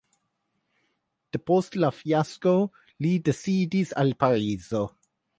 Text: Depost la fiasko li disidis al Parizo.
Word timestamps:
Depost 1.35 1.75
la 1.83 1.91
fiasko 1.97 2.53
li 3.07 3.11
disidis 3.27 3.93
al 4.05 4.15
Parizo. 4.25 4.81